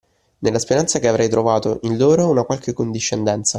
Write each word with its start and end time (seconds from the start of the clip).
Nella 0.39 0.57
speranza 0.57 0.97
che 0.97 1.07
avrei 1.07 1.29
trovato 1.29 1.77
in 1.83 1.95
loro 1.95 2.27
una 2.27 2.41
qualche 2.41 2.73
condiscendenza. 2.73 3.49